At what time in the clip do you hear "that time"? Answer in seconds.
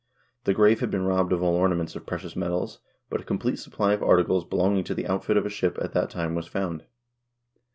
5.93-6.33